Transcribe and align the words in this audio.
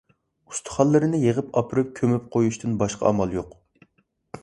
ئۇستىخانلىرىنى 0.53 1.19
يىغىپ 1.25 1.53
ئاپىرىپ 1.61 1.93
كۆمۈپ 2.01 2.27
قويۇشتىن 2.37 2.75
باشقا 2.83 3.09
ئامال 3.11 3.41
يوق. 3.41 3.57